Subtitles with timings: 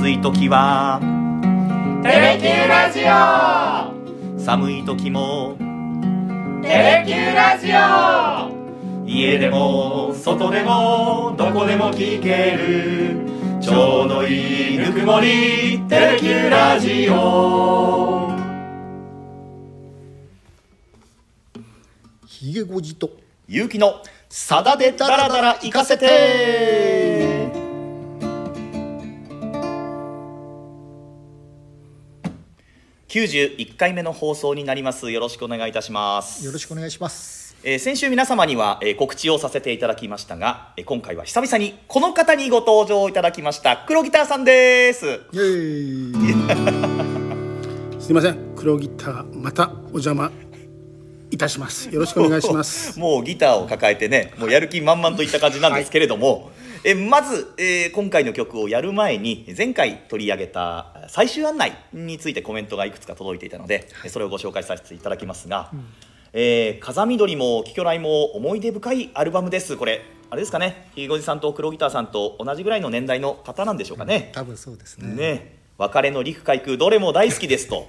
[0.00, 0.98] 暑い時は。
[2.02, 4.40] テレキューラジオ。
[4.42, 5.58] 寒い時も。
[6.62, 9.06] テレキューラジオ。
[9.06, 13.26] 家でも外でもどこでも聞ける。
[13.60, 18.32] ちょうどいいぬくもりテレキューラジオ。
[22.26, 23.10] ひげごじと。
[23.50, 27.09] 勇気のさだでダラダラ行かせて
[33.10, 35.10] 91回目の放送になります。
[35.10, 36.46] よろしくお願いいたします。
[36.46, 37.56] よろしくお願いします。
[37.64, 45.06] えー先週皆様には、えー告知をさせていただきましたが、えー今回は久々にこの方にご登場いただきました黒ギターさんです。
[45.06, 46.20] イエー
[47.98, 47.98] イ。
[48.00, 48.38] すいません。
[48.54, 50.30] 黒ギターまたお邪魔
[51.32, 51.92] いたします。
[51.92, 52.96] よろしくお願いします。
[53.00, 56.52] もうギターを抱えてねもうやる気満々といった感じなんですけれども、
[56.84, 65.70] えまず、えー今回の曲をやる前に前回取り上げた最終案内についてコメントがいくつか届いていたのでえそれをご紹介させていただきますが
[66.32, 70.88] 「えー風見鶏もキキョライも思い出深いアルバムです」これあれですかね？
[70.94, 74.30] ひいごじさんと黒ギターさんと同じぐらいの年代の方なんでしょうかね？
[74.32, 75.14] 多分そうですね。
[75.14, 77.88] ね、別れの陸海空どれも大好きですと。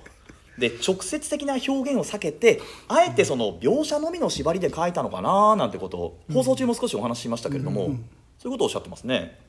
[0.58, 7.92] で直接的な表現を避けてあえてその描写のみの縛りで書いたのかななんてことを放送中も少しお話ししましたけれども、
[8.42, 9.40] そういうことをおっしゃってますね。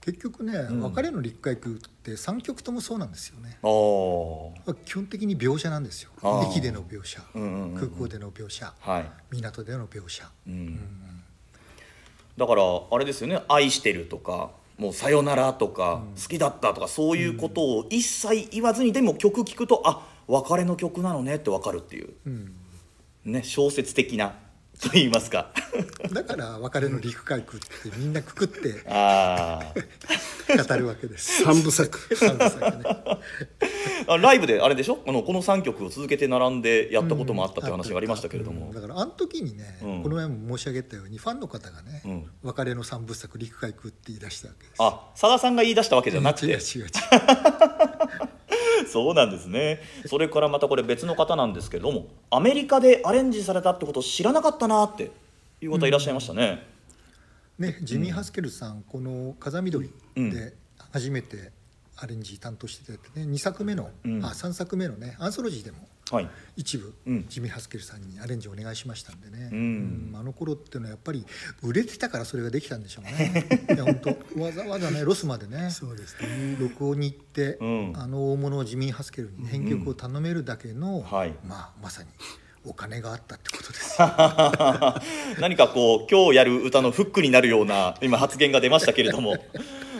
[0.00, 3.58] 結局ね、別れの陸海空って3曲ともそうなんですよね。
[3.62, 4.74] あー。
[4.84, 6.10] 基本的に描写なんですよ。
[6.48, 7.74] 駅での描写、うんうんうんうん。
[7.74, 9.10] 空港での描写、はい。
[9.32, 10.30] 港での描写、
[12.36, 22.12] だからあれですよね「愛してる」とか「もうさよなら」とか、好きだった」とかそういうことを一切言わずにでも曲聴くとあ別れの曲なのねって分かるっていう、
[23.24, 24.34] ね、小説的な
[24.80, 25.50] と言いますか。
[26.12, 30.68] だから別れの陸海空ってみんなくくってあー。
[30.68, 31.42] 語るわけです。
[31.44, 31.98] 三部作。
[32.16, 32.84] 三部作ね。
[34.06, 34.98] あライブであれでしょ？
[35.06, 40.02] あのこの3曲を続けて並んでやったこともあったという話がありましたけれども、だからあの時にね、うん。
[40.02, 42.30] この前も申し上げたようにファンの方がね、うん。
[42.42, 44.76] 別れの三部作陸海空って言い出したわけです。
[44.80, 46.46] あさださんが言い出したわけじゃなくて。
[46.46, 46.90] 違う違う違う
[48.90, 49.80] そうなんですね。
[50.06, 55.10] それからまたこれ別の方なんですけれどもアメリカでアレンジされたってことを知らなかったなって
[55.60, 56.66] いう方いらっしゃいましたね、
[57.58, 60.54] ね、ジミー・ハスケルさん、この「風見鶏」うんで
[60.92, 61.52] 初めて
[61.96, 64.24] アレンジ担当しててね2作目の、うん。
[64.24, 65.78] あ3作目のねアンソロジーでも
[66.10, 66.28] はい。
[66.56, 67.26] 一部、うん。
[67.28, 69.58] ジミー・ハスケルさんにアレンジお願いしましたんでね、うん。
[69.58, 71.24] うんあの頃っていうのはやっぱり
[71.62, 73.46] 売れてたからそれができたんでしょうね。
[73.74, 75.70] いや本当わざわざねロスまでね。
[75.70, 76.56] そうですね。
[76.60, 77.92] 録音に行って、うん。
[77.96, 81.34] あの大物ジミー・ハスケルに編曲を頼めるだけの、はい。
[81.46, 82.08] まあ、まさに
[82.66, 83.98] お金があったってことです
[85.38, 89.36] 何かこう今日やる歌のフックになるような今発言が出ましたけれども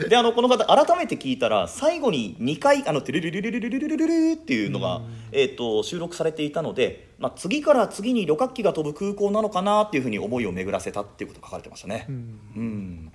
[0.08, 12.06] であのこの方改めて聞いたら最後に2回「あのトゥルルルルルルルルルルル」っていうのが、えー、と収録されていたので、まあ、次から次に旅客機が飛ぶ空港なのかなっていうふうに思いを巡らせたっていうことが書かれてましたね。
[12.08, 13.12] うん。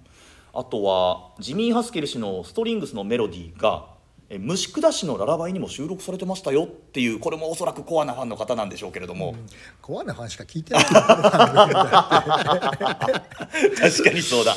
[0.54, 3.99] あとはジミー・ハスケル氏のストリングスのメロディーがえ
[4.38, 9.36] 虫下しのララバイにも収録されてましたよっていうこれもおそらくコアなファンの方なんでしょうけれども、
[9.82, 10.84] 怖いな話しか聞いてない。
[10.86, 11.02] 確
[14.04, 14.56] かにそうだ。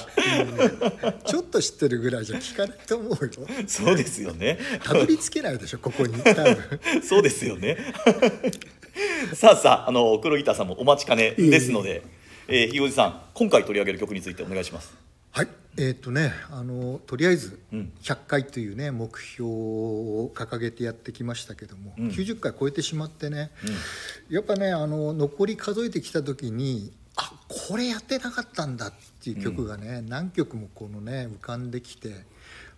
[1.25, 3.31] ちょっと知ってるぐらいじゃ聞かないと思うよ。
[3.67, 4.59] そうですよね。
[4.85, 6.23] たどり着けないでしょここに。
[6.23, 6.59] 多 分
[7.03, 7.79] そうですよね。
[9.35, 12.03] さあさああの黒ギターさんもお待ちかねですので、
[12.49, 15.49] えー、ひよじさん今回取り上げる曲についてお願いしますはい。
[15.79, 17.93] えっ、とねあのとりあえずうん。
[18.03, 22.09] 100回というね目標を掲げてやってきましたけども、うん。
[22.09, 23.51] 90回超えてしまってね、
[24.29, 32.11] やっぱねあの残り数えてきた時にあこれやってなかったんだっていう曲がね、何曲もこのね浮かんできて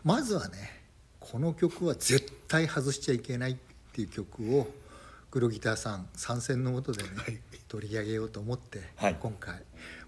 [0.05, 0.83] まずはね
[1.19, 3.57] この曲は絶対外しちゃいけないっ
[3.93, 4.69] ていう曲を
[5.35, 7.09] 黒ギターさん参戦のもとでね、
[7.67, 9.17] 取り上げようと思って、はい。
[9.19, 9.57] 今回。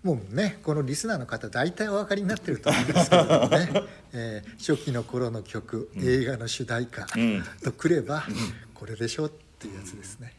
[0.05, 3.83] もうねこのリスナーの方大体お分かりになってると思うんですけれどもね、
[4.15, 7.45] えー初期の頃の曲、映画の主題歌うん。
[7.61, 8.25] とくれば、
[8.73, 10.33] これでしょっていうやつですね。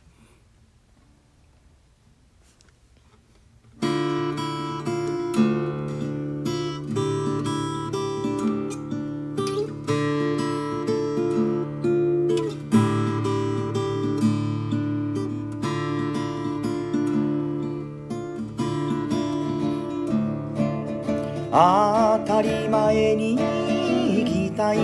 [21.58, 24.78] 当たり前に生きたい。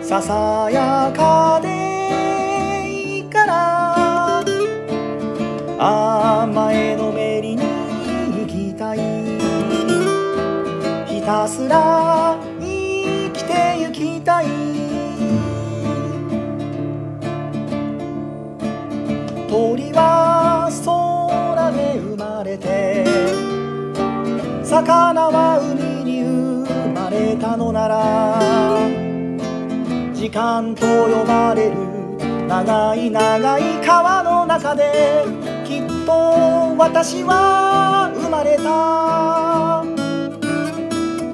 [0.00, 4.44] ささやかでいいから。
[5.76, 7.62] 甘えのめりに
[8.32, 8.98] 生きたい。
[11.08, 14.46] ひたすら生きてゆきたい。
[19.48, 19.89] 鳥
[30.30, 31.76] 時間と呼ばれる
[32.46, 35.24] 長い長い川の中で
[35.66, 36.12] きっと
[36.78, 39.82] 私は生まれた。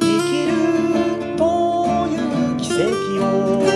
[0.00, 3.68] 生きるという奇跡を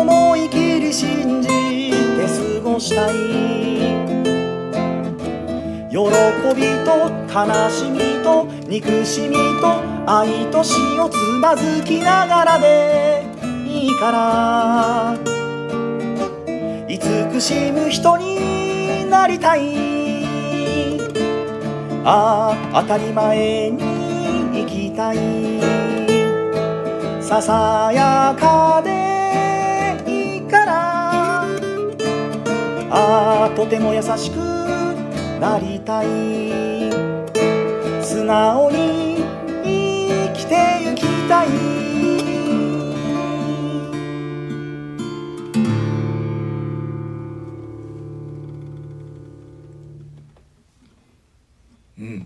[0.00, 3.12] 思い切り信じて過ごしたい。
[5.90, 5.98] 喜
[6.56, 6.90] びと
[7.28, 7.36] 悲
[7.68, 13.21] しみと憎しみと愛と死をつまずきながらで
[13.82, 15.16] いいから。
[16.86, 21.00] 慈しむ人になりたい。
[22.04, 23.82] ああ当たり前に
[24.54, 25.18] 生きたい。
[27.20, 31.42] ささやかでいいから。
[32.88, 34.36] ああとても優しく
[35.40, 36.06] なりたい。
[38.00, 39.24] 素直に
[39.64, 41.81] 生きてゆきたい。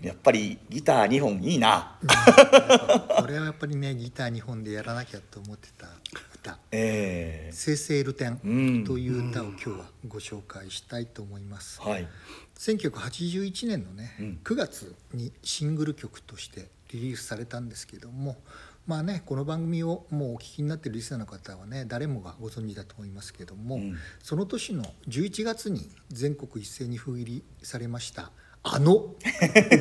[0.07, 1.97] やっぱりギター2本いいな。
[3.19, 5.87] これはやっぱりねギター2本でやらなきゃと思ってた
[6.33, 11.81] 歌「ええ生成ルテンうん」という歌を今日はご紹介したいと思います。
[11.81, 12.07] はい。
[12.57, 18.37] 1981年のね、うん9月にシングル曲としてリリースされたんですけども
[18.87, 28.31] まあねこの番組をもうお聞きになってるリスナーの方はね誰もがご存知だと思いますけども、うんその年の11月に全国一斉に封切りされました
[28.73, 29.15] あの？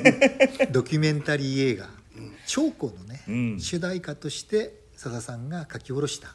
[0.71, 1.89] ドキュメンタリー映画
[2.47, 3.61] 「長江」のね、うん。
[3.61, 6.35] 主題歌としてさださんが書き下ろした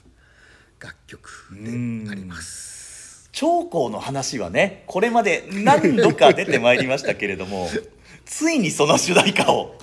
[0.80, 3.30] 楽曲であります。
[3.32, 7.70] 長江の話はねこれまで何度か出てまいりましたけれども
[8.26, 9.78] ついにその主題歌を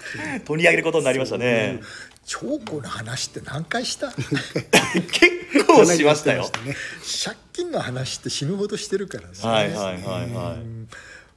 [0.44, 1.80] 取り上げることになりましたね。
[2.26, 4.12] 長江の話って何回した？
[4.12, 6.42] 結構しましたよ。
[6.66, 6.76] ね。
[7.24, 9.30] 借金の話って死ぬほどしてるからね。
[9.42, 10.60] はいはいはいはい。
[10.60, 10.88] うん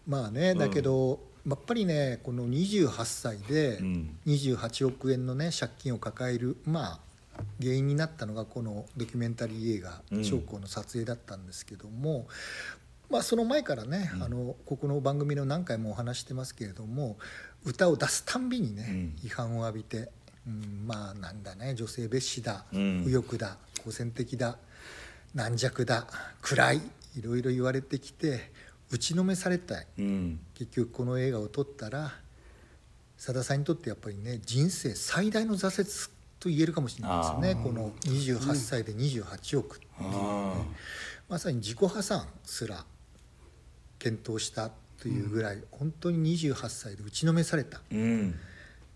[0.07, 4.18] まあねだけど、やっぱりねこの28歳でうん。
[4.27, 7.00] 28億円のね借金を抱えるまあ
[7.62, 12.27] 原因になったのがこのドキュメンタリー映画うん「将校」の撮影だったんですけども、
[13.09, 17.18] まあその前からね、あのここの番組の何回もお話してますけれども
[17.65, 20.09] 歌を出すたんびにね、批判を浴びて、
[20.47, 23.00] うん、まあなんだね女性蔑視だ、うん。
[23.01, 24.57] 右翼だ好戦的だ
[25.33, 26.07] 軟弱だ
[26.42, 26.81] 暗い
[27.18, 28.51] いろいろ言われてきて
[28.92, 29.88] 打ちのめされたい。
[30.00, 30.40] うん。
[30.54, 32.14] 結局この映画を撮ったら
[33.18, 35.90] さださんにとってやっぱりね人生最大の挫折
[36.40, 37.56] と言えるかもしれないですよね。
[37.64, 40.56] この28歳で28億っていうあ
[41.30, 42.84] まさに自己破産すら
[44.00, 47.82] 検討したというぐらい、本当に28歳で打ちのめされた。
[47.92, 48.36] ーうん。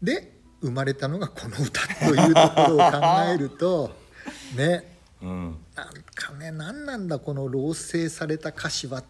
[0.02, 3.00] で生まれたのがこの歌というところを考
[3.34, 3.92] えると
[4.56, 4.98] ね。
[5.22, 5.58] うん。
[5.76, 9.04] なんかね何なんだこの老成された歌詞は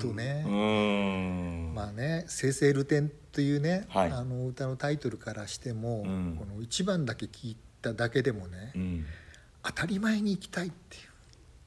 [0.00, 1.72] とね、うん。
[1.74, 4.10] まあね「生成ルテン」というね、はい。
[4.12, 6.36] あの歌のタイトルからしても、うん。
[6.38, 9.06] この1番だけ聞いただけでもね、うん。
[9.62, 11.02] 当たり前に生きたいっていう。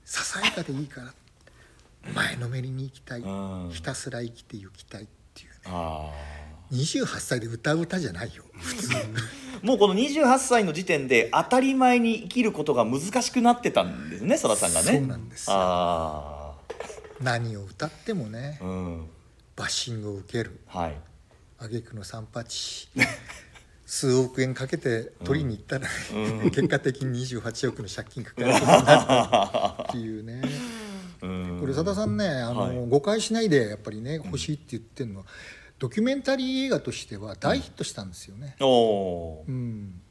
[0.06, 1.14] ささやかでいいから。
[2.14, 3.70] 前のめりに生きたい、うん。
[3.72, 5.56] ひたすら生きていきたいっていうね。
[5.66, 6.12] あ
[6.72, 8.46] 28歳で歌う歌じゃないよ。
[8.54, 14.98] 普通ーもうこの28歳の時点で当たり前に生きることが難しくなってたんですねさださんがね。
[14.98, 15.56] そうなんですよ。
[15.56, 16.41] あ
[17.22, 19.10] 何を歌ってもねあうん。
[19.56, 20.60] バッシングを受ける。
[20.68, 20.98] はい。
[21.60, 22.90] 挙句の三八。
[23.86, 26.52] 数億円かけて取りに行ったら、ねうん。
[26.52, 30.42] 結果的に28億の借金抱えることになったっていうね。
[31.22, 31.58] うん。
[31.60, 32.88] これさださんねあの、はい。
[32.88, 35.26] 誤解しないでやっぱりね欲しいって言ってるのは、
[35.78, 38.56] ドキュメンタリー映画としては大ヒットしたんですよね。
[38.62, 39.52] おおー。
[39.52, 40.02] うん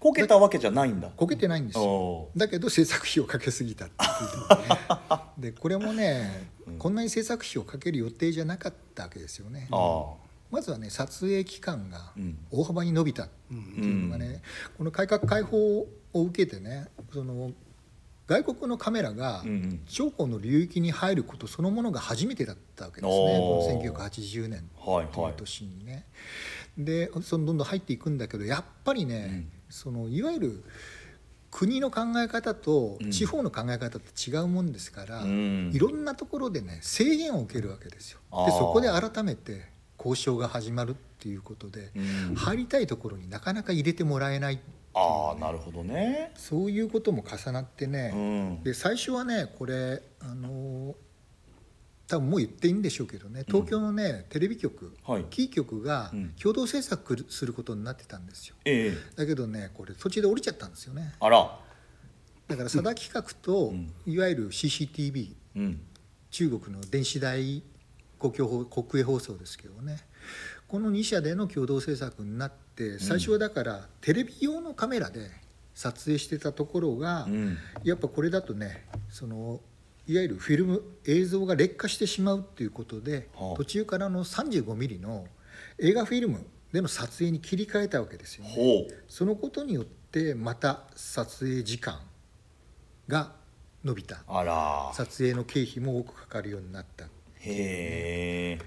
[0.00, 1.10] こけたわけじゃないんだ。
[1.14, 1.84] こけてないんですよ。
[1.84, 4.78] おだけど制作費をかけすぎたっていうね。
[5.38, 9.68] でこれもね、こんなに制作費をかける予定じゃなかったわけですよね。
[9.70, 10.14] あ
[10.50, 12.38] まずはね撮影期間がうん。
[12.50, 14.42] 大幅に伸びたっていうのがね、
[14.78, 17.52] この改革開放を受けてねその
[18.26, 19.80] 外国のカメラがうんうん。
[19.86, 23.12] 長江の流域に入ることそのものが初めてだったわけですね。
[23.12, 26.06] この1980年はいはいという年にね。
[26.78, 30.64] でそのどんどん入っていくんだけどやっぱりね、そのいわゆる
[31.50, 33.10] 国の考え方とうん。
[33.10, 35.70] 地方の考え方って違うもんですから、うん。
[35.72, 38.20] いろんなところでね制限を受けるわけですよ。
[38.46, 42.34] でそこで改めて交渉が始まるっていうことで、うん。
[42.36, 44.60] 入りたいところになかなか入れてもらえない。
[44.94, 46.32] ああなるほどね。
[46.36, 48.10] そういうことも重なってうね、
[48.60, 48.62] ん。
[48.62, 50.94] で最初はねこれあの
[52.10, 53.44] 多分もう言っていいんでしょうけどね。
[53.46, 55.24] 東京のね、テレビ局、はい。
[55.30, 56.28] キー局がうん。
[56.30, 58.56] 共同制作することになってたんですよ。
[58.64, 59.16] ええ。
[59.16, 61.14] だけどねこれ途中で降りちゃったんですよね。
[61.20, 61.38] あら。
[62.48, 63.92] だから佐田企画と、うん。
[64.06, 65.80] いわゆる CCTV うん。
[66.32, 67.62] 中国の電子大
[68.18, 69.98] 公共放国営放送ですけどね。
[70.66, 75.30] この2社での共同制作になって最初はだからテレビ用のカメラで
[75.74, 77.56] 撮影してたところが、うん。
[77.84, 79.60] やっぱこれだとねその
[80.10, 83.56] いわゆるフィルム映像が劣化してしまうっていうことで、はあ。
[83.56, 85.28] 途中からの35ミリの
[85.78, 88.88] 映画フィルムでの撮影に切り替えたわけですよね。
[89.06, 92.00] そのことによってまた撮影時間
[93.06, 93.34] が
[93.84, 94.24] 伸びた。
[94.94, 97.04] 撮影の経費も多くかかるようになった。
[97.04, 98.58] へえ。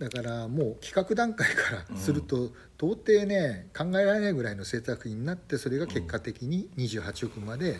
[0.00, 7.76] だからもう企画段階からすると、到底ね考えられないぐらいの制作費になってそれが結果的に28億まで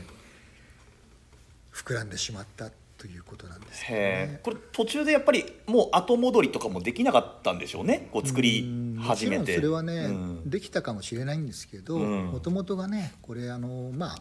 [1.72, 4.40] 膨らんでしまったということなんですね。
[4.42, 8.08] これ途中でやっぱりもう後戻りとかもできなかったんでしょうね？
[8.12, 9.38] こう作り始めて。
[9.38, 10.10] もちろんそれはね、う
[10.46, 10.50] ん。
[10.50, 12.26] できたかもしれないんですけどうん。
[12.26, 14.16] もともとがねこれあのまあ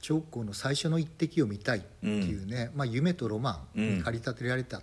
[0.00, 4.82] 長江の最初の一滴を見たいっていうね、まあ、夢とロマンに駆り立てられたっ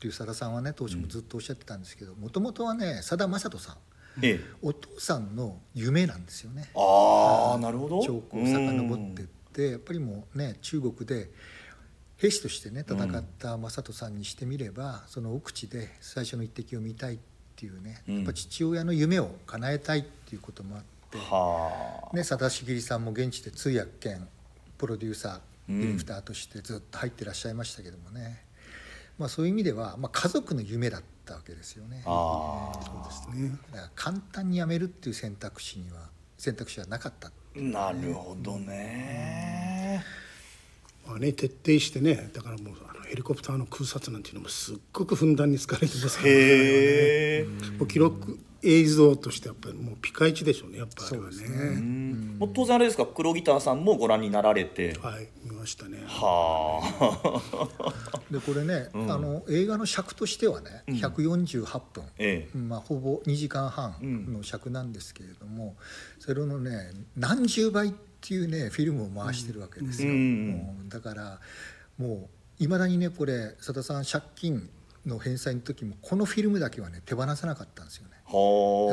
[0.00, 3.76] ていうさださんはね当初もずっとおっしゃってたんですけどもともとはねさだまさとさん
[4.24, 4.40] ええ。
[4.62, 6.70] お父さんの夢なんですよね。
[6.74, 8.02] ああなるほど。
[8.02, 11.30] 長江を遡ってってやっぱりもうね中国で
[12.18, 17.18] 兵士としてね戦った正人さんにしてみれば、その奥地で最初の一滴を見たいっ
[17.56, 18.16] ていうね、うん。
[18.18, 22.16] やっぱ父親の夢を叶えたいっていうこともあって、はあ。
[22.16, 24.28] ね、佐田茂さんも現地で通訳兼
[24.76, 28.42] プロデューサーうんディレクターとしてずっと入ってらっしゃいましたけどもね、
[29.18, 32.02] まあ、そういう意味では、まあ、家族の夢だったわけですよね。
[32.06, 32.82] ああ。
[32.82, 33.58] そうですね。
[33.72, 36.08] だから簡単に辞めるっていう選択肢には
[36.38, 40.04] 選択肢はなかったなるほどね
[41.08, 47.46] まあね徹底してねだからもうあのヘリコプターの空撮なんていうのもすっごくふんだんに使われてますから、ね、へえ
[47.78, 51.32] もう記録映像としてやっぱりもうピカイチでしょうねやっぱあれはね。
[51.32, 51.80] そうですね。
[52.40, 53.06] もう当然あれですか？
[53.06, 54.98] 黒ギターさんもご覧になられて。
[55.00, 55.98] はい見ましたね。
[56.08, 58.18] はあ。
[58.32, 59.12] でこれね、うん。
[59.12, 62.58] あの映画の尺としてはね、148分、ええ。
[62.58, 63.94] まあ、ほぼ2時間半
[64.32, 65.76] の尺なんですけれども、
[66.18, 70.48] それのね何十倍っていうねフィルムを回してるわけですよ、うん。
[70.50, 71.40] もうだから
[71.98, 72.28] も
[72.60, 74.68] ういまだにねこれ佐田さん借金
[75.06, 78.12] の返済の時もこのフィルムだけはね手放さなかったんですよね。
[78.28, 78.32] だ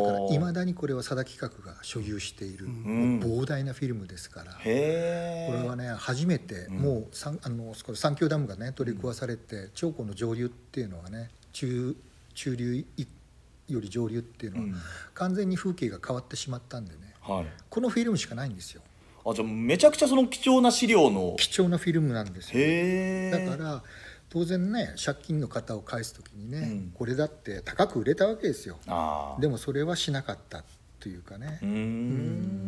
[0.06, 4.54] からはいまだにこれは佐田企画が所有している、う膨大なフィルムですから。
[4.54, 11.96] これはね初めてもう三あの三峡ダムがね取り壊されて長江の上流っていうのはね中
[12.34, 13.08] 中流い
[13.68, 14.76] より上流っていうのはうん。
[15.14, 17.48] 完全に風景が変わってしまったんでねはい。
[17.70, 18.82] このフィルムしかないんですよ
[19.26, 21.36] あじゃあめちゃくちゃその貴重な資料の。
[21.38, 22.60] 貴重なフィルムなんですよ。
[23.32, 23.84] だから
[24.30, 26.92] 当然ね借金の方を返す時にね、うん。
[26.94, 28.78] これだって高く売れたわけですよ。
[29.40, 30.64] でもそれはしなかった
[31.00, 31.60] というかね。
[31.62, 32.66] うーん。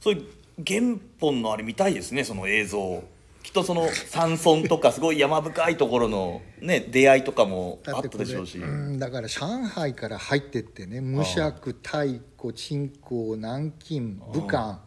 [0.00, 0.24] そういう
[0.66, 3.02] 原本のあれ見たいですねその映像
[3.44, 8.56] きっとその山村とかすごい山深いところのね出会いとかもあったでしょうし。
[8.58, 14.00] うん、だから上海から入ってってね無釈太古鎮江南京
[14.32, 14.80] 武漢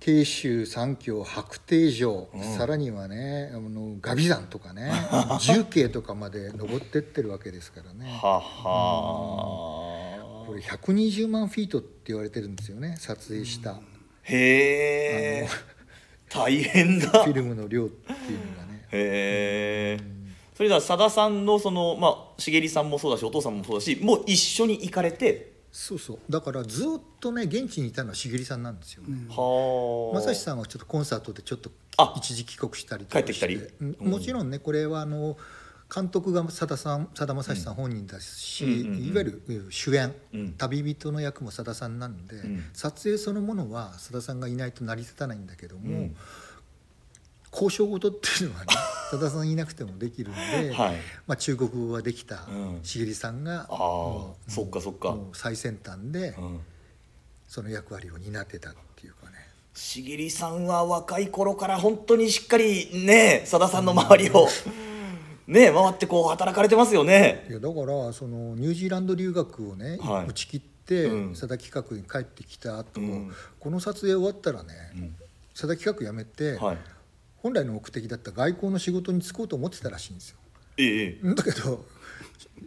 [0.00, 4.90] 慶州三峡白帝城、さらにはねあのガビ山とかね
[5.40, 8.18] 重慶とかまで登ってってるわけですからね。
[8.20, 13.80] ははこれ120万フィートって言われてるんですよね撮影した。
[14.24, 15.48] へえ
[16.32, 17.08] 大変だ。
[17.08, 18.86] フィルムの量っていうのがね。
[18.92, 20.04] へえ。
[20.54, 25.52] それではさださんのそのまあ茂さんもそうだしお父さんもそうだしもう一緒に行かれて？
[25.72, 26.18] そうそう。
[26.28, 26.86] だからずっ
[27.20, 29.02] とね現地にいたのは茂さんなんですよ。
[29.04, 30.20] ね、はあ。
[30.20, 32.14] 正志さんはちょっとコンサートでちょっとあ。
[32.16, 33.32] 一時帰国したりとかして。
[33.32, 33.56] 帰ってきたり。
[34.00, 34.10] うん。
[34.10, 35.36] もちろんねこれはあの
[35.92, 38.86] 監督がさださんさだまさしさん本人だし、うんうんうん。
[38.86, 40.52] うんいわゆるうん主演、うん。
[40.52, 42.64] 旅人の役もさださんなんで、ん。
[42.72, 46.16] 撮影そのものはさださんがいないと成り立たないんだけども、うん。
[47.52, 48.74] 交渉事っていうのはね
[49.10, 50.96] さださんいなくてもできるんで、はい。
[51.26, 52.80] まあ、中国語ができたうん。
[52.82, 55.16] 茂さんが、そっかそっか。
[55.32, 56.60] 最先端でうん。
[57.48, 59.50] その役割を担ってたっていうかね。
[59.74, 64.46] 茂さんは若い頃から本当にしっかりねさださんの周りを
[65.50, 67.46] ね回ってこう働かれてますよね。
[67.50, 70.26] いやだからそのニュージーランド留学をね、はい。
[70.28, 71.30] 打ち切ってうん。
[71.30, 73.32] 佐田企画に帰ってきた後、うん。
[73.58, 74.74] この撮影終わったらね、
[75.54, 76.78] 佐田企画辞めて、はい。
[77.36, 80.36] 本来の目的だった外交の仕事に就こうと思ってたらしいんですよ。
[80.78, 81.34] ええ。
[81.34, 81.84] だけど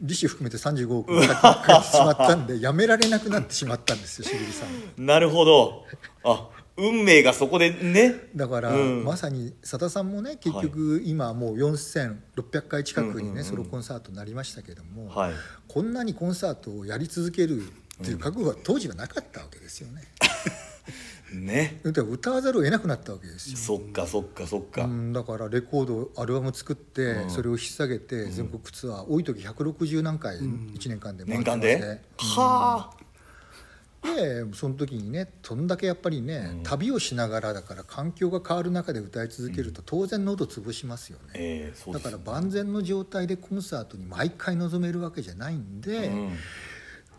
[0.01, 4.65] 利子含めて35億がかかってしまったんで辞められなくなってしまったんですよ茂さ
[4.99, 5.05] ん。
[5.05, 5.85] なるほど。
[6.23, 8.15] あ運命がそこでね。
[8.35, 9.03] だから、うん。
[9.03, 13.43] まさにさださんもね結局今もう4600回近くにね、うんうんうん。
[13.43, 15.33] ソロコンサートになりましたけども、はい。
[15.67, 17.65] こんなにコンサートをやり続けるっ
[18.03, 20.01] ていう覚悟は当時はなかったわけですよね。
[21.33, 21.79] ね。
[21.83, 23.57] 歌わざるを得なくなったわけですよ。
[23.57, 27.29] そっかそっかそっか、うん、だからレコードアルバム作って、うん。
[27.29, 33.02] それを引っ提げて全国ツアー、多い時160何回1年間で回ってま年間して、で、はあ
[34.03, 46.31] でその時にねそんだけやっぱりね、旅をしながらだから環境が変わる中で歌い続けると当然喉潰しますよね、ええそうだから万全の状態でコンサートに毎回臨めるわけじゃないんで、うん。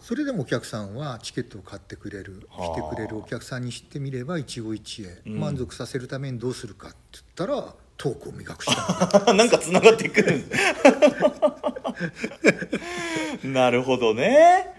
[0.00, 2.68] それでもお客さんはチケットを買ってくれるはあ。
[2.68, 5.40] 来てくれるお客さんに知ってみれば一期一会、ん。
[5.40, 10.36] 満足させるためにどうするかって言ったらトークを磨くしかな んかつながってくる。
[13.48, 14.74] ん なるほどね、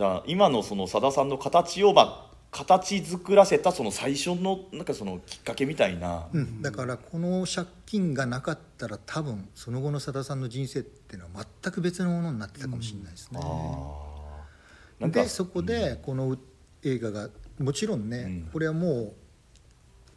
[0.00, 13.40] じゃあ今のそのさださんの形をまあ形作らせたその最初のなんかそのきっかけみたいな、うん、だからこの借金がなかったら多分その後のさださんの人生っていうのは全く別のものになってたかもしれないですね。
[13.42, 16.34] ああなんかでそこでこの
[16.82, 17.28] 映画が
[17.58, 18.48] もちろんね、うん。
[18.50, 19.12] これはもう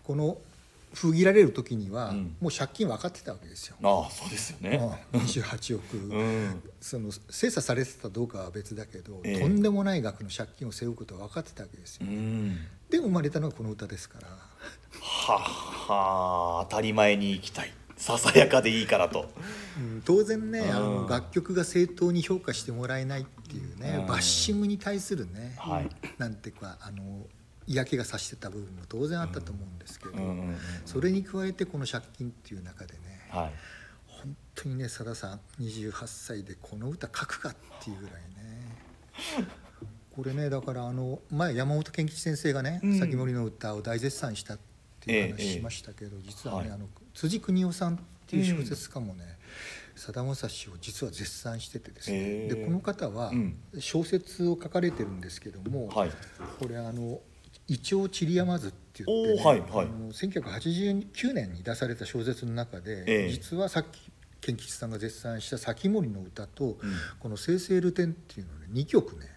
[0.02, 0.38] この
[0.94, 2.36] 封切られる時には、うん。
[2.40, 3.76] もう借金分かってたわけですよ。
[3.84, 4.80] ああそうですよね、
[5.14, 5.22] うん。
[5.22, 6.64] 28億、うん。
[6.80, 9.40] その精査されてたどうかは別だけど、ええ。
[9.40, 12.06] とんでもない額の借金を背負うことは分かってたわけですよ。
[12.08, 12.58] うん。
[12.90, 14.28] で生まれたのがこの歌ですから。
[15.02, 17.74] はは当たり前に生きたい。
[17.98, 19.32] ささやかでいいからと。
[19.78, 20.96] うん当然ね、あうん。
[21.04, 24.08] の楽曲が正当に評価してもらえないっていうね、うん。
[24.08, 25.90] バッシングに対するね、はい。
[26.18, 27.26] なんていうかあの
[27.68, 30.14] 嫌気がさしてた部分も当然あったと思うんですけど、
[30.86, 33.54] それに加えてこの借金っていう中でねはい。
[34.08, 39.48] 本当にねさださん28歳でこの歌書くかっていうぐらいね。
[40.16, 43.00] これねだからあの前山本健吉先生がね「うん。
[43.00, 44.60] 先森の歌」を大絶賛したっ
[45.00, 46.78] ていうええ話しましたけど、実はね、はい。
[46.78, 49.38] あの辻邦夫さんっていう小説家もね
[49.96, 52.48] さだまさしを実は絶賛しててですね、へえ。
[52.48, 53.58] でこの方はうん。
[53.80, 56.12] 小説を書かれてるんですけども、はい。
[56.60, 57.20] これあの
[57.68, 59.88] 「イチョウ散りやまず」って言って、ねおーはいはい。
[59.88, 63.30] あの1989年に出された小説の中で、ええ。
[63.30, 66.96] 実はさっき健吉さんが絶賛した「先森の歌と」うん。
[67.20, 69.30] この「生々ルテン」っていうのをね2曲ね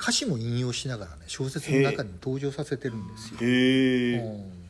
[0.00, 3.38] 歌詞も引用しながらね小説の中に登場させてるんですよ。
[3.40, 4.64] うん。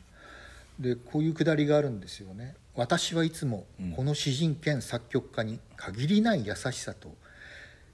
[0.79, 2.55] でこういうくだりがあるんですよね。
[2.75, 3.91] 私はいつもうん。
[3.91, 7.15] この詩人兼作曲家に限りない優しさと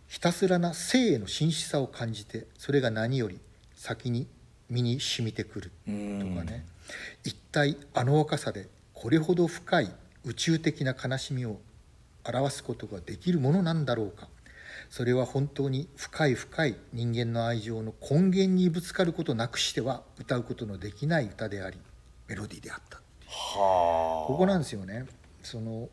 [0.08, 3.40] ひたすらな生への真摯さを感じてそれが何より
[3.76, 4.28] 先に
[4.72, 6.36] 身に染みてくるとうん。
[6.36, 6.66] かね
[7.24, 9.92] 一体あの若さでこれほど深い
[10.26, 11.60] 宇宙的な悲しみを
[12.26, 14.28] 表すことができるものなんだろうか。
[14.90, 21.78] それは本当に深い深い人間の愛情の根源にぶつかることなくしては歌うことのできない歌であり
[22.28, 24.28] メロディーであったはあ。
[24.28, 25.06] ここなんですよね。
[25.44, 25.88] その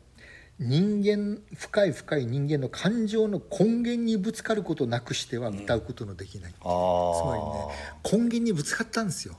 [0.59, 7.21] 人間深い深い人間の感情の根源にぶつかることなくしては歌うことのできない、あー。
[7.21, 7.47] つまりね
[8.03, 9.35] 根源にぶつかったんですよ。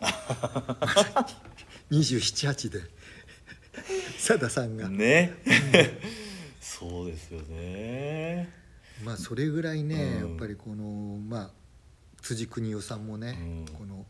[1.90, 2.80] 278で。
[4.18, 5.34] さださんが、ね、
[6.60, 8.48] そうですよね。
[9.04, 10.30] まあそれぐらいね、うん。
[10.30, 11.50] やっぱりこのまあ
[12.22, 13.66] 辻邦夫さんもね、うん。
[13.74, 14.06] この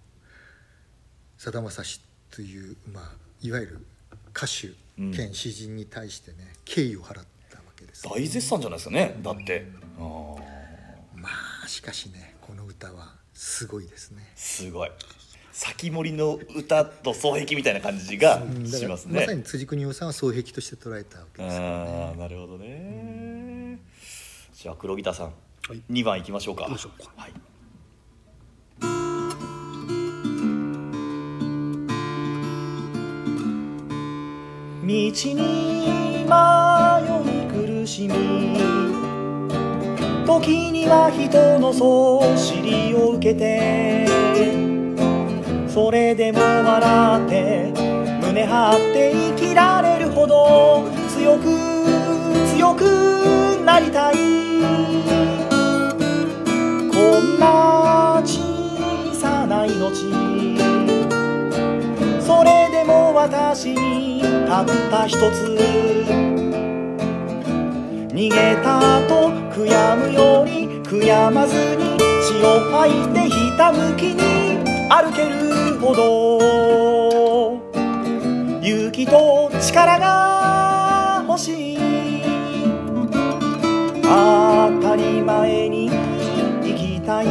[1.39, 3.87] さだまさしという、まあ、いわゆる
[4.37, 4.73] 歌手
[5.15, 9.19] 兼詩人に対してね、敬意を払ったわけです、大絶賛じゃないですかね。
[9.23, 9.67] だって。
[9.99, 10.37] あー。
[11.15, 11.29] ま
[11.65, 14.31] あしかしねこの歌はすごいですね。
[14.35, 14.91] すごい。
[15.53, 19.27] 先森の歌と双璧みたいな感じがしますね。
[19.27, 23.79] さに辻邦夫さんは双璧として捉えたわけですよああなるほどね。
[24.55, 25.33] じゃあ黒ギターさん、は
[25.75, 25.83] い。
[25.91, 26.63] 2番いきましょうか。
[26.63, 27.13] 行きましょうか。
[27.17, 27.33] はい
[34.91, 36.33] に迷
[37.29, 38.59] い苦しみ。
[40.27, 44.07] 時には人のそしりを受けて。
[45.69, 47.73] それでも笑って
[48.21, 51.45] 胸張って生きられるほど強く
[52.57, 53.10] 強く
[64.65, 65.57] たった一つ。
[68.13, 71.97] 逃げたと悔やむように悔やまずに
[72.27, 74.21] 血を吐いてひたむきに
[74.91, 77.61] 歩けるほど。
[78.63, 81.79] 勇気と力が欲しい。
[84.03, 84.09] 当
[84.83, 85.91] たり前に
[86.63, 87.27] 生きたい。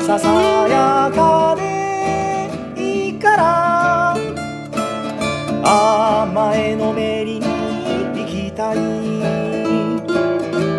[0.00, 0.28] ささ
[0.68, 1.63] やかで
[6.34, 7.46] 前のめりに
[8.14, 8.76] 生きたい。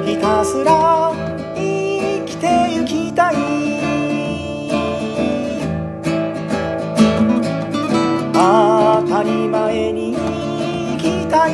[0.06, 1.12] ひたすら
[1.56, 3.36] 生きてゆきたい。
[8.34, 10.16] 当たり前に
[10.98, 11.52] 生きたい。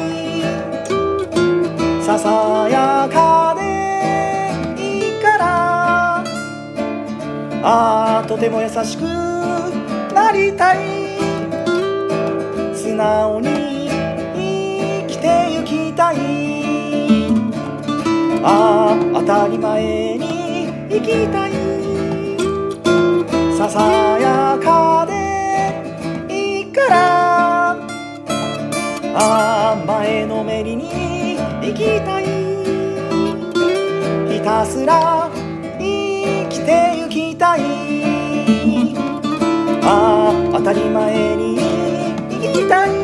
[2.03, 3.61] ささやかで
[4.77, 6.23] いいから。
[7.63, 9.01] ああとても優しく
[10.13, 11.10] なりたい。
[13.01, 13.89] 直に
[14.35, 16.17] 生きてゆきたい。
[18.43, 21.51] ああ当たり前に生きたい。
[23.57, 23.81] ささ
[24.19, 25.13] やかで
[26.29, 27.71] いいから。
[29.15, 32.25] ああ前のめりに生きたい。
[34.29, 35.27] ひたすら
[35.79, 37.61] 生きてゆきたい。
[39.83, 41.60] ああ当たり前に
[42.43, 43.00] 生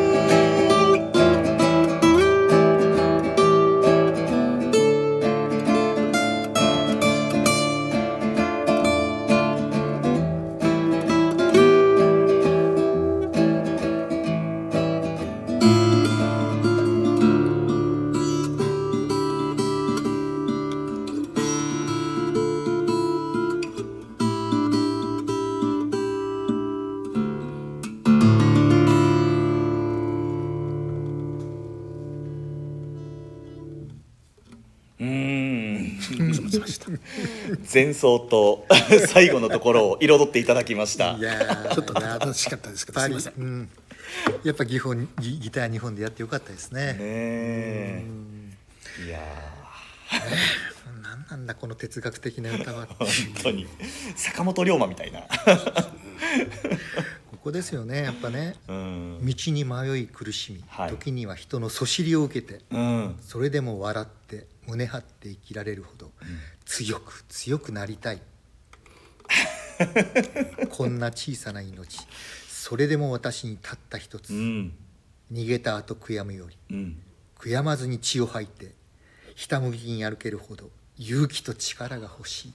[37.72, 38.66] 前奏と
[39.08, 41.12] 最後のところを彩っていただきました。
[41.12, 43.44] いやーちょっとね新しかったですけどやっぱりすいません。
[43.44, 43.70] うん、
[44.44, 46.92] やっぱギ本ギギター2本でやってよかったですね。
[46.92, 48.04] ねえ。
[49.06, 49.20] いや
[51.02, 52.86] 何なんだこの哲学的な歌は。
[52.86, 53.08] ー 本
[53.42, 53.66] 当に。
[54.16, 55.22] 坂本龍馬みたいな。
[57.30, 58.56] ここですよねやっぱね。
[58.68, 59.20] うん。
[59.24, 60.90] 道に迷い苦しみ、はい。
[60.90, 63.16] 時には人のそしりを受けてうん。
[63.20, 66.10] それでも笑って胸張って生きられるほど
[66.68, 68.20] 強く強くなりたい。
[70.70, 71.98] こんな小さな命。
[72.46, 74.74] それでも私にたった一つ、うん。
[75.32, 76.56] 逃げた後悔やむより。
[76.70, 77.02] うん。
[77.38, 78.72] 悔やまずに血を吐いて
[79.34, 82.52] ひたむきに歩けるほど勇気と力が欲しい。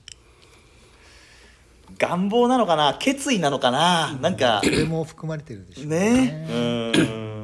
[1.98, 2.96] 願望なのかな？
[3.00, 4.14] 決意なのかな？
[4.22, 4.62] なんか。
[4.64, 6.28] それも含まれてるでしょうね。
[6.28, 6.48] ね。
[6.50, 7.43] うん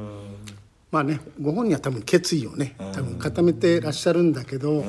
[0.90, 4.84] まあねご本人は多分決意をね多分固めてらっしゃるんだけど、ん。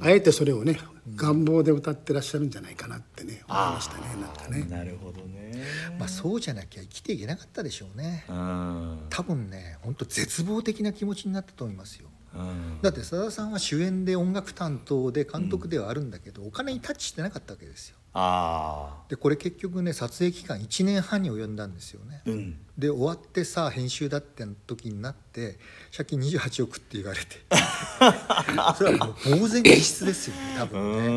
[0.00, 0.78] あえてそれをね
[1.16, 4.64] 願望で歌ってらっしゃるんじゃないかなってね思いましたねなんかね。
[4.68, 5.64] なるほどね。
[5.98, 8.24] まあそうじゃなきゃ生きていけなかったでしょうね。
[8.28, 8.98] うん。
[9.10, 12.08] 多分ね本当絶望的な気持ちになったと思いますよ。
[12.34, 12.78] うん。
[12.80, 22.22] だってさださんは主演で音楽担当で監督ではあるんだけど、お金にタッチしてなかったわけですよあでこれ結局ね撮影期間1年半に及んだんですよね。
[22.26, 22.58] あうん。
[22.76, 25.58] で終わってさあ編集だって時になって
[25.96, 27.26] 借金28億って言われて。
[28.76, 31.08] それはもう呆然自失ですよね多う分ね。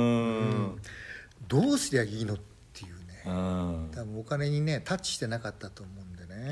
[0.67, 0.81] ん。
[1.47, 2.39] どうすりゃいいのっ
[2.73, 3.23] ていうね。
[3.25, 3.91] うん。
[3.91, 6.51] 多分お金にねタッチしてなかったと思うんでね。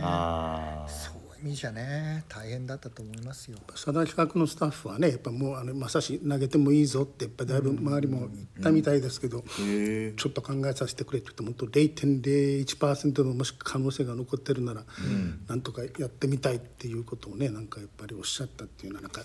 [0.88, 2.24] そういう意味じゃね。
[2.30, 3.58] 大変だったと思いますよ。
[3.68, 8.30] 佐田企画のスタッフはねやっぱもうあのまさし投げてもいいぞってやっぱだいぶ周りも言っ
[8.64, 10.14] たみたいですけど、へえ。
[10.16, 14.84] ちょっと考えさせてくれって言ってもっと0.01%のもし可能性が残ってるなら、
[15.48, 19.22] なんとかやってみたいっていうことをねなんかやっぱりおっしゃったっていうのはなんか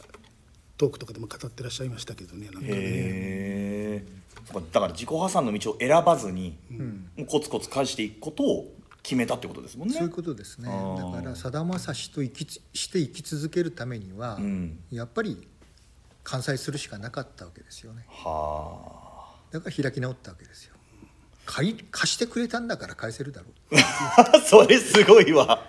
[0.79, 2.67] トークとかでも語ってらっしゃいましたけどねなんかね。
[2.69, 4.05] へえ。
[4.53, 6.57] だから自己破産の道を選ばずに、
[7.17, 8.73] もうコツコツ返していくことを
[9.07, 9.95] 決めたってことですもんね。
[9.95, 10.69] そういうことですね。
[10.69, 14.81] だからさだまさしと生きつして生き続けるためには、うん。
[14.91, 15.47] やっぱり
[16.25, 18.05] 完済するしかなかったわけですよね。
[18.09, 20.75] はだから開き直ったわけですよ。
[21.45, 23.47] 借り貸してくれたんだから返せるだろ
[24.17, 25.61] あ それすごいわ。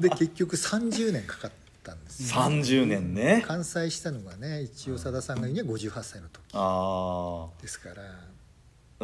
[0.00, 1.52] うで結局30年かかっ
[1.84, 2.40] たんですよ。
[2.40, 8.02] 30年ね完済したのがね一応さださんが言うには58歳の時あですから。
[8.02, 8.33] あ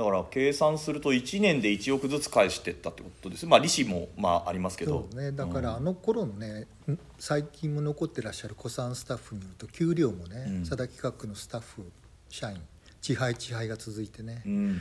[0.00, 3.44] だから計算すると1年で1億ずつ返してったってことです。
[3.44, 5.06] まあ利子もまあありますけど。
[5.12, 5.30] そうね。
[5.30, 10.60] だからあの頃のねん最近も残ってらっしゃる古参スタッフによると給料もねうん。
[10.60, 11.84] 佐田企画のスタッフ
[12.30, 12.62] 社員
[13.02, 14.80] 地配地配が続いてね、うん。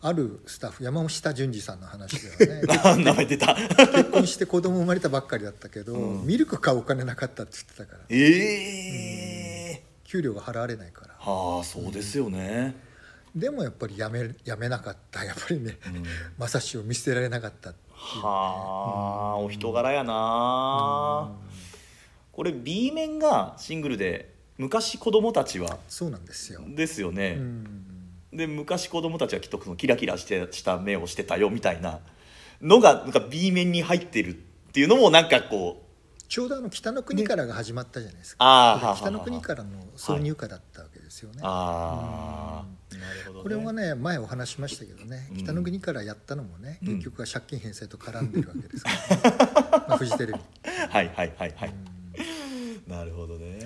[0.00, 3.54] あるスタッフ山下淳二さんの話ではねあ名前出た。
[3.54, 8.04] 結婚して子供生まれたばっかりだったけど、ミルク買うお金なかったって言ってたから。
[8.08, 11.14] ええ給料が払われないから。
[11.18, 12.76] はあそうですよね、
[13.36, 15.22] でもやっぱりやめやめなかった。
[15.22, 15.78] やっぱりね、
[16.38, 21.32] まさしを見捨てられなかったはあお人柄やな
[22.32, 28.08] これ B 面がシングルで「昔子供たちはそうなんですよ」ですよね、うん。
[28.32, 32.00] で昔子供たちはきっとそのキラキラしてした目をしてたよみたいな。
[32.62, 34.32] のがなんか B 面に入ってるっ
[34.72, 48.90] ていうのもなんかこうちょうどあの北の国からが始まったじゃないですか、あーはあはあ北の国からの挿入歌だったわけですよね、ああなるほど、ね、これはね前お話しましたけどね北の国からやったのもね、結局は借金返済と絡んでるわけですか
[49.70, 50.40] ら、 まあ、フジテレビ。
[50.90, 51.74] はいはいはいはい。
[52.88, 53.58] なるほどね。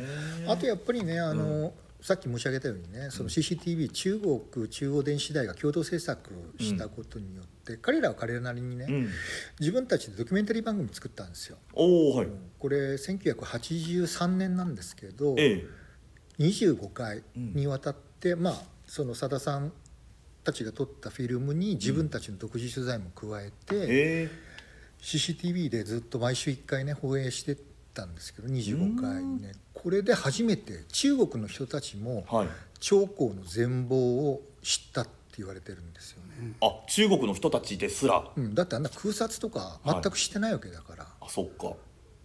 [0.46, 1.72] あとやっぱりねあの、
[2.02, 9.08] さっき申し上げたようにねその CCTV 中国中央電子台が共同制作したことによって、彼らは彼らなりにね、うん。
[9.58, 11.58] 自分たちでドキュメンタリー番組作ったんですよ。
[11.72, 12.28] おおはい。
[12.58, 15.64] これ1983年なんですけど、え
[16.40, 19.72] 25回にわたって、まあそのさださん
[20.42, 24.28] たちが撮ったフィルムに自分たちの独自取材も加えて、
[25.00, 27.56] CCTV でずっと毎週1回ね放映して
[27.94, 29.52] たんですけど25回ね。
[29.74, 32.48] これで初めて中国の人たちもはい。
[32.80, 38.24] 長江の全貌を知ったって言われてるんですよね、あ中国の人たちですら。
[38.34, 41.74] うん、だってあんな空撮とか全くしてないわけだから、あそっか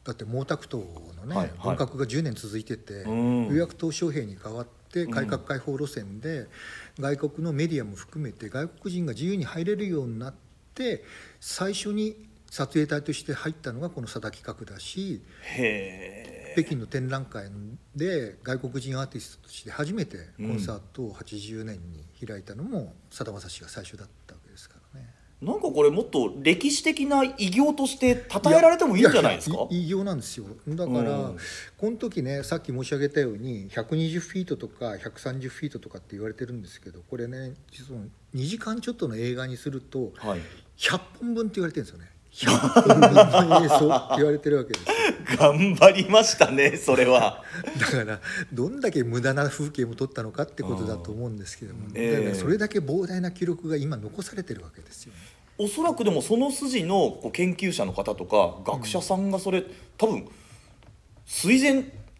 [0.05, 0.75] だって毛沢東
[1.17, 1.49] のね、はいはい。
[1.63, 3.45] 文革が10年続いてて、うん。
[3.47, 6.47] ようやく鄧小平に代わって改革開放路線で、
[6.99, 10.33] 外国のメディアも含めて外国人が自由に入れるようになっ
[10.73, 11.03] て
[11.39, 12.15] 最初に
[12.49, 15.21] 撮影隊として入ったのがこの佐田企画だし
[16.53, 17.49] 北京の展覧会
[17.95, 24.24] で外国人アーティストとして初めてコンサートを80年に開いたのもさだまさしが最初だった。
[25.45, 29.67] なんかこれもっと歴史的な偉業として称えられてもいいんじゃないですか？
[29.69, 30.45] 偉業なんですよ。
[30.67, 31.03] だから、う
[31.33, 31.37] ん。
[31.77, 38.01] この時ねさっき申し上げたように120フィートとか130フィートとかって言われてるんですけどこれね実は
[38.33, 40.39] 2時間ちょっとの映画にするとはい。
[40.77, 42.09] 100本分って言われてるんですよね。
[42.35, 44.93] 100本分の映像って言われてるわけですよ。
[45.37, 47.41] 頑張りましたねそれは。
[47.79, 48.19] だから
[48.51, 55.19] どんだけ無駄な風景も撮ったのかってことだと思うんですけども、ええだからそれだけ膨大な記録が今残されてるわけですよね。
[55.57, 59.63] おそらくでもその筋のこう研究者の方とか学者さんがそれ
[59.97, 60.27] 多分
[61.25, 61.73] 垂前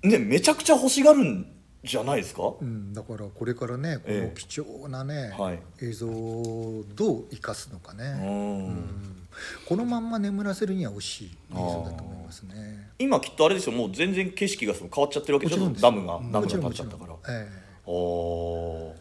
[0.04, 1.52] ねめちゃくちゃ欲しがるん
[1.84, 2.54] じゃないですか？
[2.60, 4.18] うん、だからこれからねこえ。
[4.18, 5.60] えの貴重なね、はい。
[5.84, 8.68] 映像をどう生かすのかうね、ん。
[8.68, 9.28] うん。
[9.68, 12.90] このまんま眠らせるには惜しい映像だと思いますね。
[12.98, 17.14] 今きっとあれですよもう全然景色がその変わっちゃってるわけでしょダムがダムが立っちゃったから。
[17.30, 17.50] え
[17.86, 18.94] おー。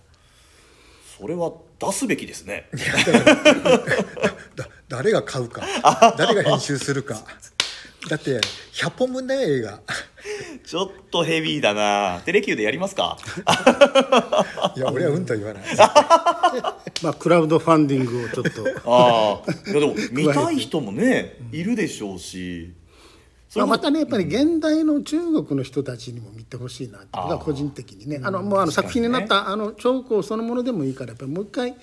[1.18, 1.52] それは
[1.86, 2.68] 出すべきですね。
[4.88, 5.62] 誰が買うか。
[6.18, 7.22] 誰が編集するか。
[8.08, 8.38] だって
[8.74, 9.80] 100本分だよ映画。
[10.64, 12.20] ちょっとヘビーだな。
[12.24, 13.16] テレキューでやりますか？
[14.76, 15.62] いや俺はうんとは言わない。
[17.02, 18.64] まあクラウドファンディングをちょっと。
[18.90, 19.70] ああ。
[19.70, 22.72] いやでも見たい人もねいるでしょうし
[23.56, 28.20] まあ、またねやっぱり現代の中国の人たちにも見てほしいなって僕は個人的にね。
[28.22, 31.76] あのもうあの作品になったあの長江そのものでもいいからやっぱりもう一回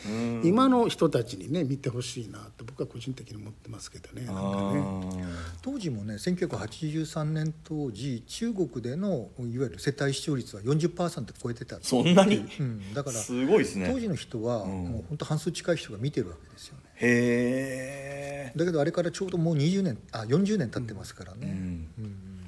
[0.43, 4.25] 今の人たちにね見てほしいなって僕は個人的に思ってますけどね。
[4.25, 5.25] なんかね。
[5.61, 12.45] 当時もね1983年当時中国でのいわゆる世帯視聴率は40%超えてたそんなに？
[12.59, 13.89] うん、だからすごいですね。
[13.91, 16.75] 当時の人はもう本当半数近い人が見てるわけですよ。
[16.77, 21.87] ねへえだけどあれからちょうどもう20年あ40年経ってますからね、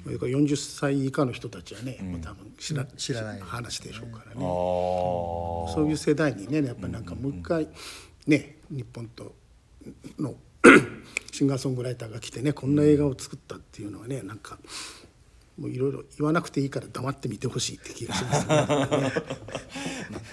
[0.04, 3.40] それから40歳以下の人たちはね、もう多分知ら知らない。
[3.40, 7.68] 話でしょうからね、そういう世代にねやっぱりなんかもう一回
[8.26, 9.34] ね日本と
[10.18, 10.34] の
[11.32, 14.58] シンガーソングライターが来てねこんな映画を作ったっていうのはねなんか
[15.58, 19.12] もういろいろ言わなくていいから黙って見てほしいって気がしますね。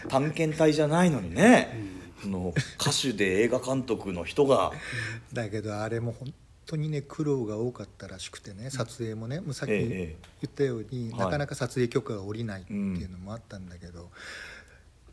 [0.09, 4.71] 探検隊じゃないのにね、その歌手で映画監督の人が。
[5.33, 6.33] だけどあれも本
[6.65, 10.15] 当にね苦労が多かったらしくてね撮影もねもうさっき言え。
[10.41, 11.19] えったように、はい。
[11.19, 14.09] なかなか撮影許可が下りないっていうのもあったんだけど、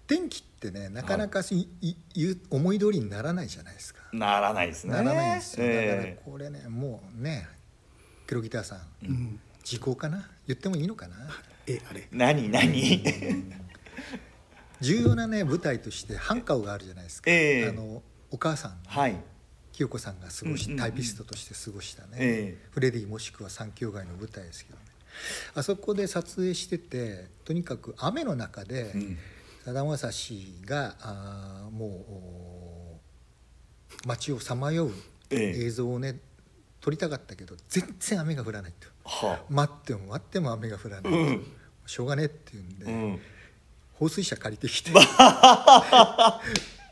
[0.06, 4.02] 天気ってねなかなかい、い言う思い通りにならないじゃないですか。
[4.12, 4.92] ならないですね。
[4.92, 6.16] ならないんですよ、だえ。
[6.16, 7.48] からこれねもうね
[8.26, 10.30] 黒ギターさん、時効かな？
[10.46, 11.16] 言ってもいいのかな？
[11.66, 12.00] えあれ。
[12.02, 12.48] え何？
[12.50, 13.02] 何
[14.80, 17.68] 重要なね舞台としてハンカオがあるじゃないですか、ええ。
[17.68, 19.16] あのお母さんはい。
[19.72, 22.68] 清子さんが過ごし、タイピストとして過ごしたね、ええ。
[22.70, 24.84] フレディもしくは三兄弟の舞台ですけどね。
[25.54, 29.16] あそこで撮影しててとにかく雨の中でん。
[29.64, 33.00] さだまさしがあーもうお
[34.06, 34.92] 街をさまよう
[35.30, 35.64] ええ。
[35.66, 36.18] 映像をね
[36.80, 38.88] 撮りたかったけど全然雨が降らないと。
[39.04, 41.46] は待っても待っても雨が降らない、うん。
[41.86, 43.20] しょうがねえっていうんで、うん
[43.98, 44.92] 放水車借りてきて。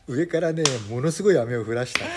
[0.07, 2.05] 上からねものすごい雨を降らした。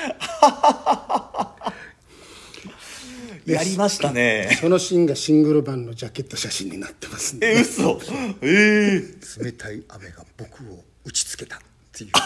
[3.47, 4.57] やりましたね。
[4.61, 7.49] そのシーンがシングル版のジャケット写真になってますね。
[7.49, 8.01] え嘘。
[8.43, 11.61] ええ冷たい雨が僕を打ちつけたっ
[11.93, 12.11] ていう。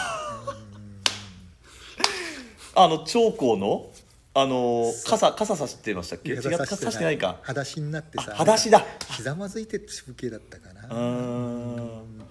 [2.75, 3.91] あの長江の？
[4.37, 6.31] あの傘傘さしてましたっけ？
[6.33, 7.39] 違った傘さしてないか。
[7.41, 8.25] 裸足になってさ。
[8.33, 8.85] あ裸足だ。
[9.11, 10.81] ひざまずいてって風景だったかな。
[10.89, 10.95] うー。
[10.99, 12.24] ん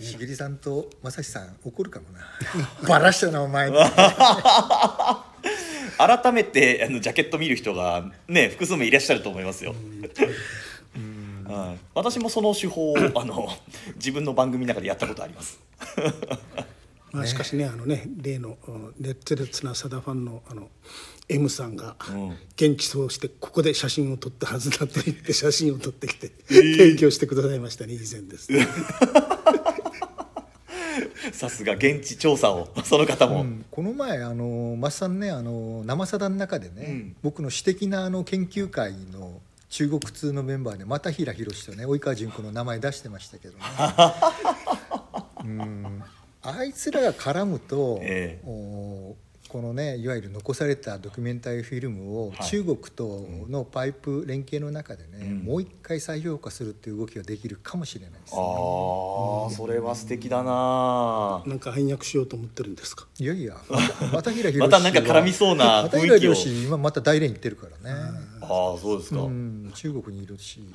[0.00, 2.20] しげりさんとまさしさん怒るかもな
[2.88, 3.70] バラしたなお前
[5.98, 9.74] 改めてあのジャケット見る人がね複数名いらっしゃると思いますよ。
[11.46, 13.48] あはい、私もその手法をあの
[13.96, 15.58] 自分の番組の中でやったことあります。
[17.12, 20.70] まあ、しかしねあのね例のうん熱烈なサダファンのあの
[21.28, 28.48] M さんがん現地としてここで写真を撮ったはずだと言って写真を撮ってきて提供してくださいましたね以前です。
[31.32, 33.64] さすが現地調査を その方も、うん。
[33.70, 37.16] この前あのマスさんねあの生さだの中でね、うん。
[37.22, 43.64] 僕の私的なあの研究会の中国通のメンバーで又平宏とね及川純子の名前出してましたけどね。
[45.44, 46.02] うん。
[46.42, 48.48] あいつらが絡むと、ええ。
[48.48, 49.14] お
[49.50, 52.48] このねいわゆる残されたドキュメンタリーフィルムをはい。
[52.48, 55.38] 中国とのパイプ連携の中でね、うん。
[55.40, 61.42] もう一回再評価するっていう動きができるかもしれないです、ああそれは素敵だな。
[61.46, 63.06] なんか暗躍しようと思ってるんですか？
[63.18, 63.56] いやいや
[64.12, 66.34] また平宏またなんか絡みそうなまた雰囲気を。
[66.34, 68.00] 今また大連行ってるからね。
[68.42, 70.60] ああそうですか、うん中国にいるし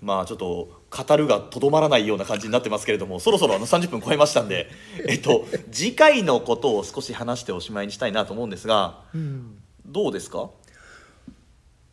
[0.00, 4.68] まあちょっと語るがとどまらないような感じになってますけれどもそろそろあの30分超えましたんで
[5.08, 9.58] えっと次回のことを少し話しておしまいにしたいなと思うんですがうん。
[9.86, 10.50] どうですか？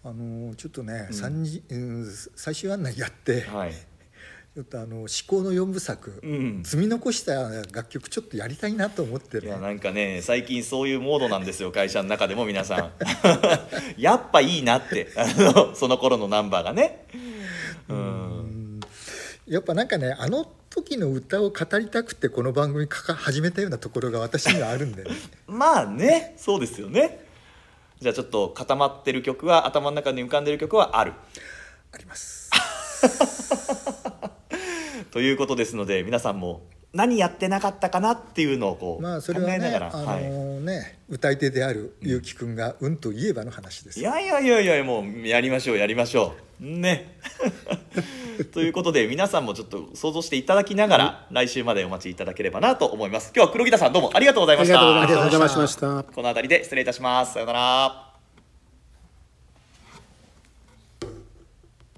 [0.04, 1.08] あのちょっとね、
[1.70, 2.08] うん。
[2.36, 3.74] 最終案内やって、はい。
[4.54, 6.64] ちょっとあの思考の4部作、うん。
[6.64, 12.92] 積み残した楽曲ちょっとやりたいなと思ってるいやなんかね最近そういうモードなんですよ会社の中でも皆さん。
[13.98, 15.10] やっぱいいなって。
[15.16, 17.06] あのその頃のナンバーがね。
[17.14, 17.23] うん
[19.54, 25.12] やっぱなんかねあの時の歌を語りたくてこの番組かか始めたようなところが私にはあるんで、ね、
[25.46, 27.24] まあねそうですよね。
[28.02, 31.14] じゃあちょっと固まってる曲は頭の中に浮かんでる曲はある。
[31.92, 32.50] あります。
[35.14, 36.64] ということですので皆さんも
[36.94, 40.24] 何やってなかったかなっていうのをこう、まあそれは考えなねがら、あのはい
[40.64, 46.64] ね歌い手である結城くんが「うん」と言えばの話ですいやいやいやいやもうやりましょうやりましょう。
[46.64, 47.20] ね。
[48.54, 53.32] ということで皆さんもちょっと想像していただきながら来週までお待ちいただければなと思います。
[53.36, 54.80] 今日は黒木田さんどうもありがとうございました。
[54.80, 56.04] ありがとうございました。
[56.04, 57.34] この辺りで失礼いたします。
[57.34, 58.13] さようなら